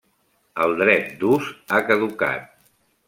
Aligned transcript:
El 0.65 0.71
dret 0.79 1.11
d'ús 1.19 1.51
ha 1.77 1.83
caducat. 1.91 2.49